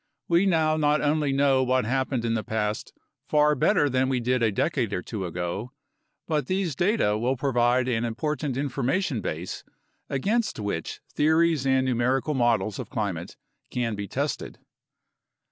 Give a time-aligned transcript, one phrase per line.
[0.27, 2.91] We now not only know what happened in the past
[3.29, 5.73] far better than we did a decade or two ago,
[6.27, 9.63] but these data will provide an important information base
[10.09, 13.37] against which theories and numerical models of climate
[13.69, 14.57] can be tested.